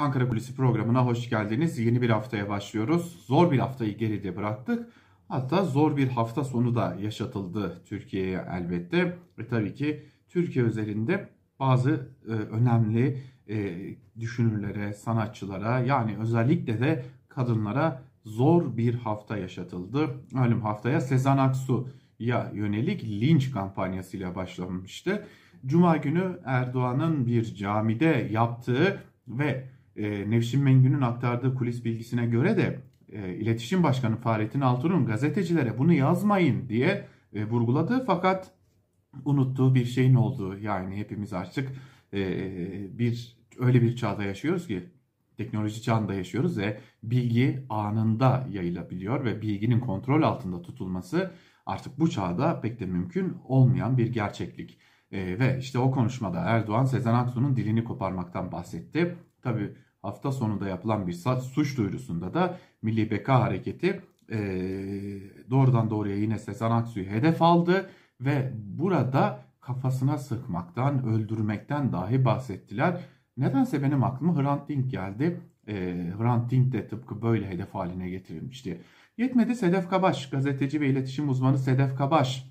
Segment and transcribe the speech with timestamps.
[0.00, 1.78] Ankara Kulisi programına hoş geldiniz.
[1.78, 3.24] Yeni bir haftaya başlıyoruz.
[3.26, 4.88] Zor bir haftayı geride bıraktık.
[5.28, 9.18] Hatta zor bir hafta sonu da yaşatıldı Türkiye'ye elbette.
[9.38, 11.28] Ve tabii ki Türkiye üzerinde
[11.60, 13.78] bazı e, önemli e,
[14.20, 20.08] düşünürlere, sanatçılara yani özellikle de kadınlara zor bir hafta yaşatıldı.
[20.32, 25.26] Malum haftaya Sezen Aksu'ya yönelik linç kampanyasıyla başlamıştı.
[25.66, 29.68] Cuma günü Erdoğan'ın bir camide yaptığı ve
[30.00, 32.80] e, Nevşin Mengü'nün aktardığı kulis bilgisine göre de
[33.12, 38.04] e, İletişim Başkanı Fahrettin Altun'un gazetecilere bunu yazmayın diye e, vurguladı.
[38.06, 38.50] Fakat
[39.24, 41.68] unuttuğu bir şeyin olduğu yani hepimiz artık
[42.12, 44.84] e, bir öyle bir çağda yaşıyoruz ki
[45.36, 51.30] teknoloji çağında yaşıyoruz ve bilgi anında yayılabiliyor ve bilginin kontrol altında tutulması
[51.66, 54.78] artık bu çağda pek de mümkün olmayan bir gerçeklik.
[55.12, 59.16] E, ve işte o konuşmada Erdoğan Sezen Aksu'nun dilini koparmaktan bahsetti.
[59.42, 64.02] Tabi hafta sonunda yapılan bir suç duyurusunda da Milli Beka Hareketi
[64.32, 64.38] e,
[65.50, 73.00] doğrudan doğruya yine Sezen Aksu'yu hedef aldı ve burada kafasına sıkmaktan, öldürmekten dahi bahsettiler.
[73.36, 75.40] Nedense benim aklıma Hrant Dink geldi.
[75.68, 78.80] E, Hrant Dink de tıpkı böyle hedef haline getirilmişti.
[79.18, 82.50] Yetmedi Sedef Kabaş, gazeteci ve iletişim uzmanı Sedef Kabaş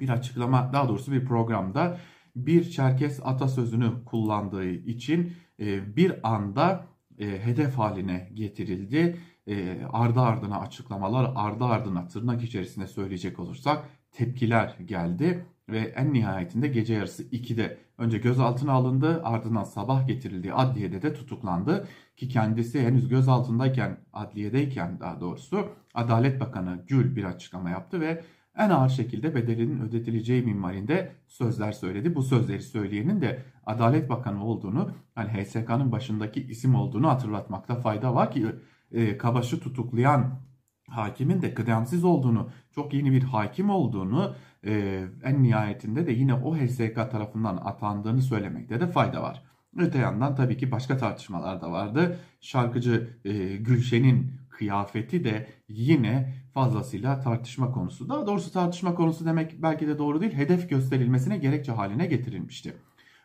[0.00, 1.98] bir açıklama, daha doğrusu bir programda
[2.36, 6.86] bir Çerkes atasözünü kullandığı için e, bir anda
[7.20, 9.16] e, hedef haline getirildi.
[9.46, 16.68] E, ardı ardına açıklamalar, ardı ardına tırnak içerisinde söyleyecek olursak tepkiler geldi ve en nihayetinde
[16.68, 23.08] gece yarısı 2'de önce gözaltına alındı ardından sabah getirildiği adliyede de tutuklandı ki kendisi henüz
[23.08, 28.24] gözaltındayken adliyedeyken daha doğrusu Adalet Bakanı Gül bir açıklama yaptı ve
[28.56, 32.14] en ağır şekilde bedelinin ödetileceği minvalinde sözler söyledi.
[32.14, 38.30] Bu sözleri söyleyenin de Adalet Bakanı olduğunu, hani HSK'nın başındaki isim olduğunu hatırlatmakta fayda var
[38.30, 38.46] ki
[38.92, 40.40] e, Kabaş'ı tutuklayan
[40.88, 44.34] hakimin de kıdemsiz olduğunu, çok yeni bir hakim olduğunu,
[44.66, 49.42] e, en nihayetinde de yine o HSK tarafından atandığını söylemekte de fayda var.
[49.76, 52.18] Öte yandan tabii ki başka tartışmalar da vardı.
[52.40, 58.08] Şarkıcı e, Gülşen'in kıyafeti de yine fazlasıyla tartışma konusu.
[58.08, 60.32] Daha doğrusu tartışma konusu demek belki de doğru değil.
[60.32, 62.74] Hedef gösterilmesine gerekçe haline getirilmişti.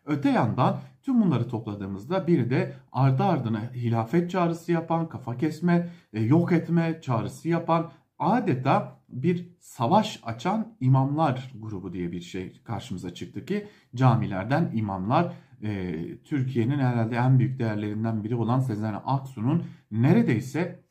[0.06, 6.22] Öte yandan tüm bunları topladığımızda bir de ardı ardına hilafet çağrısı yapan, kafa kesme, e,
[6.22, 13.46] yok etme çağrısı yapan adeta bir savaş açan imamlar grubu diye bir şey karşımıza çıktı
[13.46, 20.85] ki camilerden imamlar e, Türkiye'nin herhalde en büyük değerlerinden biri olan Sezen Aksu'nun neredeyse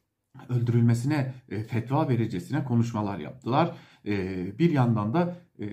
[0.49, 3.77] öldürülmesine e, fetva vericesine konuşmalar yaptılar.
[4.07, 5.67] E, bir yandan da e,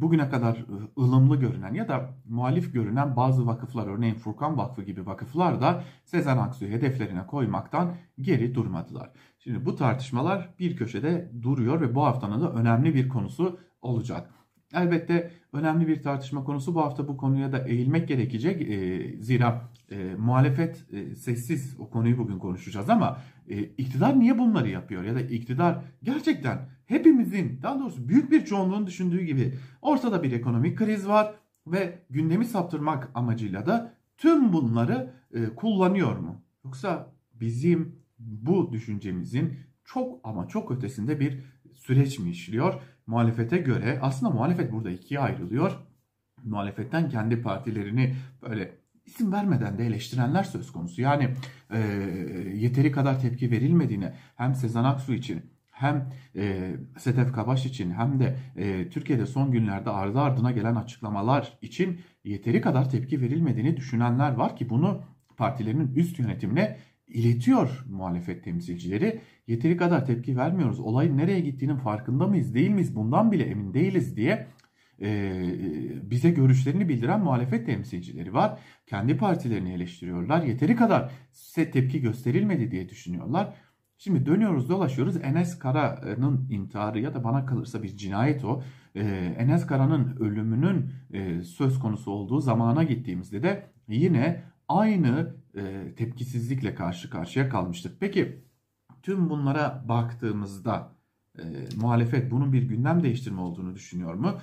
[0.00, 0.64] bugüne kadar
[0.98, 6.38] ılımlı görünen ya da muhalif görünen bazı vakıflar örneğin Furkan Vakfı gibi vakıflar da Sezen
[6.38, 9.10] Aksu'yu hedeflerine koymaktan geri durmadılar.
[9.38, 14.30] Şimdi bu tartışmalar bir köşede duruyor ve bu haftanın da önemli bir konusu olacak.
[14.74, 18.62] Elbette önemli bir tartışma konusu bu hafta bu konuya da eğilmek gerekecek.
[18.62, 24.68] E, zira e, muhalefet e, sessiz o konuyu bugün konuşacağız ama e, iktidar niye bunları
[24.68, 25.04] yapıyor?
[25.04, 30.78] Ya da iktidar gerçekten hepimizin daha doğrusu büyük bir çoğunluğun düşündüğü gibi ortada bir ekonomik
[30.78, 31.34] kriz var
[31.66, 36.42] ve gündemi saptırmak amacıyla da tüm bunları e, kullanıyor mu?
[36.64, 41.38] Yoksa bizim bu düşüncemizin çok ama çok ötesinde bir
[41.74, 42.74] süreç mi işliyor?
[43.06, 45.72] Muhalefete göre aslında muhalefet burada ikiye ayrılıyor.
[46.44, 51.02] Muhalefetten kendi partilerini böyle isim vermeden de eleştirenler söz konusu.
[51.02, 51.28] Yani
[51.70, 51.78] e,
[52.54, 58.36] yeteri kadar tepki verilmediğine hem Sezen Aksu için hem e, Sedef Kabaş için hem de
[58.56, 64.56] e, Türkiye'de son günlerde ardı ardına gelen açıklamalar için yeteri kadar tepki verilmediğini düşünenler var
[64.56, 65.02] ki bunu
[65.36, 69.20] partilerinin üst yönetimine iletiyor muhalefet temsilcileri.
[69.46, 70.80] Yeteri kadar tepki vermiyoruz.
[70.80, 74.46] Olayın nereye gittiğinin farkında mıyız değil miyiz bundan bile emin değiliz diye
[76.10, 78.58] bize görüşlerini bildiren muhalefet temsilcileri var.
[78.86, 80.42] Kendi partilerini eleştiriyorlar.
[80.42, 83.54] Yeteri kadar size tepki gösterilmedi diye düşünüyorlar.
[83.98, 88.62] Şimdi dönüyoruz dolaşıyoruz Enes Kara'nın intiharı ya da bana kalırsa bir cinayet o.
[88.94, 89.00] Ee,
[89.38, 97.10] Enes Kara'nın ölümünün e, söz konusu olduğu zamana gittiğimizde de yine aynı e, tepkisizlikle karşı
[97.10, 98.00] karşıya kalmıştık.
[98.00, 98.42] Peki
[99.02, 100.92] tüm bunlara baktığımızda
[101.38, 101.42] e,
[101.76, 104.38] muhalefet bunun bir gündem değiştirme olduğunu düşünüyor mu?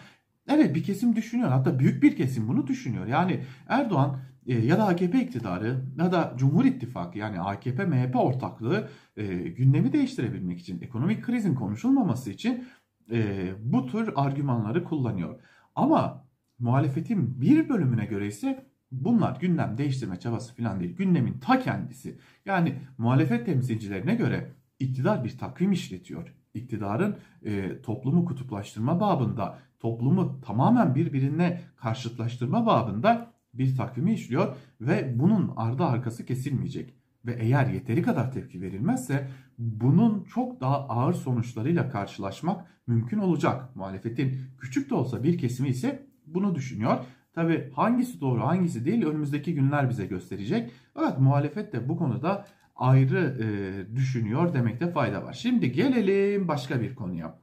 [0.49, 1.49] Evet bir kesim düşünüyor.
[1.49, 3.07] Hatta büyük bir kesim bunu düşünüyor.
[3.07, 8.89] Yani Erdoğan e, ya da AKP iktidarı ya da Cumhur İttifakı yani AKP MHP ortaklığı
[9.17, 12.67] e, gündemi değiştirebilmek için ekonomik krizin konuşulmaması için
[13.11, 15.41] e, bu tür argümanları kullanıyor.
[15.75, 16.25] Ama
[16.59, 20.95] muhalefetin bir bölümüne göre ise Bunlar gündem değiştirme çabası falan değil.
[20.95, 22.19] Gündemin ta kendisi.
[22.45, 26.33] Yani muhalefet temsilcilerine göre iktidar bir takvim işletiyor.
[26.53, 35.53] İktidarın e, toplumu kutuplaştırma babında, toplumu tamamen birbirine karşıtlaştırma babında bir takvimi işliyor ve bunun
[35.55, 36.93] ardı arkası kesilmeyecek.
[37.25, 43.75] Ve eğer yeteri kadar tepki verilmezse bunun çok daha ağır sonuçlarıyla karşılaşmak mümkün olacak.
[43.75, 46.97] Muhalefetin küçük de olsa bir kesimi ise bunu düşünüyor.
[47.33, 50.71] Tabi hangisi doğru hangisi değil önümüzdeki günler bize gösterecek.
[50.99, 52.45] Evet muhalefet de bu konuda
[52.79, 53.47] ayrı e,
[53.95, 55.33] düşünüyor demekte fayda var.
[55.33, 57.39] Şimdi gelelim başka bir konuya.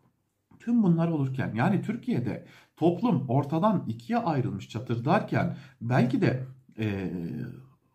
[0.58, 2.46] Tüm bunlar olurken yani Türkiye'de
[2.76, 6.46] toplum ortadan ikiye ayrılmış çatırdarken belki de
[6.78, 7.10] e,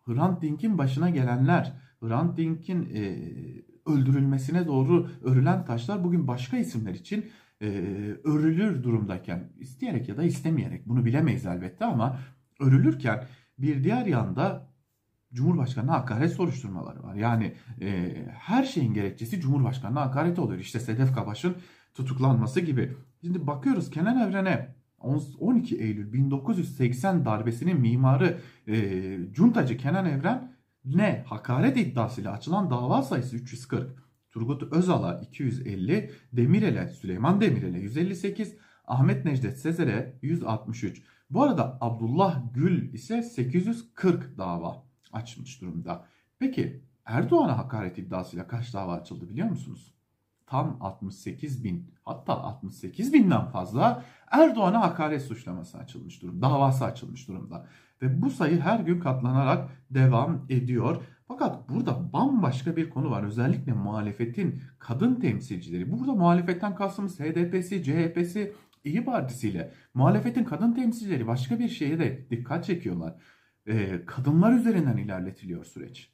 [0.06, 3.18] Hrant Dink'in başına gelenler, Hrant Dink'in e,
[3.86, 7.30] öldürülmesine doğru örülen taşlar bugün başka isimler için
[7.62, 7.66] e,
[8.24, 12.18] örülür durumdayken isteyerek ya da istemeyerek bunu bilemeyiz elbette ama
[12.60, 13.24] örülürken
[13.58, 14.71] bir diğer yanda
[15.34, 17.14] Cumhurbaşkanı'na hakaret soruşturmaları var.
[17.14, 20.60] Yani e, her şeyin gerekçesi Cumhurbaşkanı'na hakaret oluyor.
[20.60, 21.56] İşte Sedef Kabaş'ın
[21.94, 22.96] tutuklanması gibi.
[23.20, 28.38] Şimdi bakıyoruz Kenan Evren'e 12 Eylül 1980 darbesinin mimarı
[28.68, 30.52] e, Cuntacı Kenan Evren
[30.84, 34.02] ne hakaret iddiasıyla açılan dava sayısı 340.
[34.30, 38.56] Turgut Özal'a 250, Demirel'e Süleyman Demirel'e 158,
[38.86, 41.02] Ahmet Necdet Sezer'e 163.
[41.30, 46.04] Bu arada Abdullah Gül ise 840 dava açmış durumda.
[46.38, 49.94] Peki Erdoğan'a hakaret iddiasıyla kaç dava açıldı biliyor musunuz?
[50.46, 56.46] Tam 68 bin hatta 68 binden fazla Erdoğan'a hakaret suçlaması açılmış durumda.
[56.46, 57.66] Davası açılmış durumda.
[58.02, 61.04] Ve bu sayı her gün katlanarak devam ediyor.
[61.28, 63.22] Fakat burada bambaşka bir konu var.
[63.22, 65.92] Özellikle muhalefetin kadın temsilcileri.
[65.92, 68.52] Burada muhalefetten kastımız HDP'si, CHP'si,
[68.84, 73.14] İyi Partisi'yle muhalefetin kadın temsilcileri başka bir şeye de dikkat çekiyorlar.
[73.66, 76.12] Ee, kadınlar üzerinden ilerletiliyor süreç.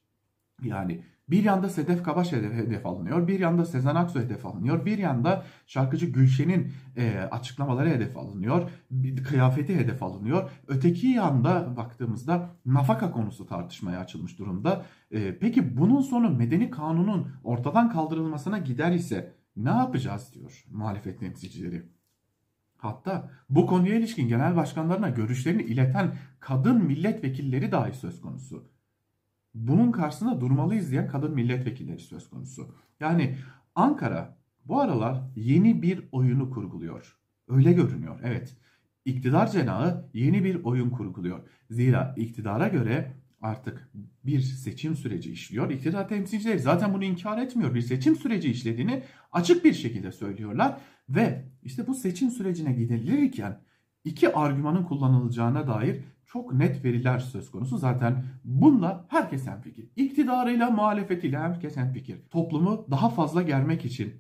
[0.62, 5.44] Yani bir yanda Sedef Kabaş hedef alınıyor, bir yanda Sezen Aksu hedef alınıyor, bir yanda
[5.66, 10.50] şarkıcı Gülşen'in e, açıklamaları hedef alınıyor, bir kıyafeti hedef alınıyor.
[10.68, 14.84] Öteki yanda baktığımızda nafaka konusu tartışmaya açılmış durumda.
[15.10, 21.97] E, peki bunun sonu medeni kanunun ortadan kaldırılmasına gider ise ne yapacağız diyor muhalefet temsilcileri.
[22.78, 28.68] Hatta bu konuya ilişkin genel başkanlarına görüşlerini ileten kadın milletvekilleri dahi söz konusu
[29.54, 32.74] bunun karşısında durmalıyız diyen kadın milletvekilleri söz konusu.
[33.00, 33.36] Yani
[33.74, 37.18] Ankara bu aralar yeni bir oyunu kurguluyor.
[37.48, 38.20] Öyle görünüyor.
[38.22, 38.56] Evet.
[39.04, 41.40] İktidar cenahı yeni bir oyun kurguluyor.
[41.70, 43.90] Zira iktidara göre artık
[44.24, 45.70] bir seçim süreci işliyor.
[45.70, 47.74] İktidar temsilcileri zaten bunu inkar etmiyor.
[47.74, 49.02] Bir seçim süreci işlediğini
[49.32, 50.80] açık bir şekilde söylüyorlar.
[51.08, 53.60] Ve işte bu seçim sürecine gidilirken
[54.04, 57.78] iki argümanın kullanılacağına dair çok net veriler söz konusu.
[57.78, 59.90] Zaten bunda herkes fikir.
[59.96, 62.18] İktidarıyla muhalefetiyle herkes fikir.
[62.30, 64.14] Toplumu daha fazla germek için,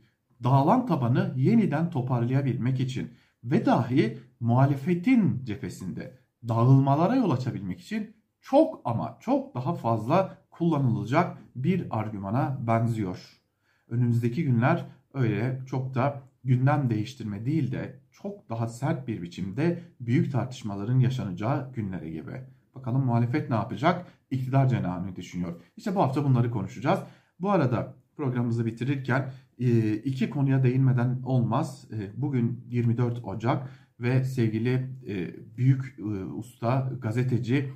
[0.44, 3.10] dağılan tabanı yeniden toparlayabilmek için
[3.44, 6.18] ve dahi muhalefetin cephesinde
[6.48, 8.17] dağılmalara yol açabilmek için
[8.50, 13.40] çok ama çok daha fazla kullanılacak bir argümana benziyor.
[13.88, 14.84] Önümüzdeki günler
[15.14, 21.72] öyle çok da gündem değiştirme değil de çok daha sert bir biçimde büyük tartışmaların yaşanacağı
[21.72, 22.40] günlere gibi.
[22.74, 24.06] Bakalım muhalefet ne yapacak?
[24.30, 25.60] İktidar cenahını düşünüyor.
[25.76, 27.00] İşte bu hafta bunları konuşacağız.
[27.40, 31.88] Bu arada programımızı bitirirken e, iki konuya değinmeden olmaz.
[31.92, 33.70] E, bugün 24 Ocak
[34.00, 35.98] ve sevgili e, büyük
[36.36, 37.70] usta gazeteci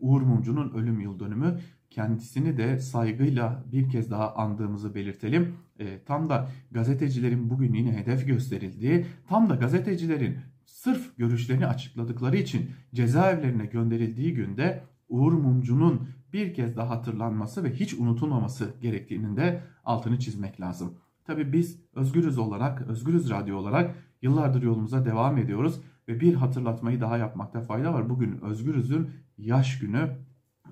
[0.00, 1.58] Uğur Mumcu'nun ölüm yıl dönümü
[1.90, 5.54] kendisini de saygıyla bir kez daha andığımızı belirtelim.
[5.78, 12.70] E, tam da gazetecilerin bugün yine hedef gösterildiği, tam da gazetecilerin sırf görüşlerini açıkladıkları için
[12.94, 20.18] cezaevlerine gönderildiği günde Uğur Mumcu'nun bir kez daha hatırlanması ve hiç unutulmaması gerektiğinin de altını
[20.18, 20.94] çizmek lazım.
[21.24, 27.18] Tabi biz Özgürüz olarak, Özgürüz Radyo olarak yıllardır yolumuza devam ediyoruz ve bir hatırlatmayı daha
[27.18, 28.10] yapmakta fayda var.
[28.10, 30.16] Bugün Özgürüz'ün yaş günü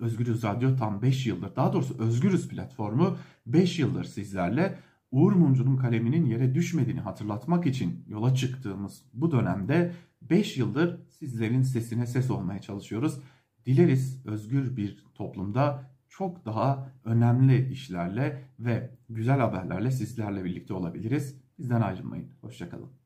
[0.00, 3.16] Özgürüz Radyo tam 5 yıldır, daha doğrusu Özgürüz platformu
[3.46, 4.78] 5 yıldır sizlerle
[5.10, 9.92] Uğur Mumcu'nun kaleminin yere düşmediğini hatırlatmak için yola çıktığımız bu dönemde
[10.22, 13.20] 5 yıldır sizlerin sesine ses olmaya çalışıyoruz.
[13.66, 21.40] Dileriz özgür bir toplumda çok daha önemli işlerle ve güzel haberlerle sizlerle birlikte olabiliriz.
[21.58, 22.28] Bizden ayrılmayın.
[22.40, 22.98] Hoşçakalın.